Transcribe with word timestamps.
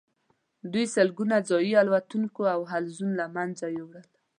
دوی 0.71 0.85
سلګونه 0.95 1.35
ځايي 1.49 1.73
الوتونکي 1.83 2.43
او 2.55 2.61
حلزون 2.71 3.11
له 3.19 3.25
منځه 3.35 3.65
یوړل. 3.77 4.07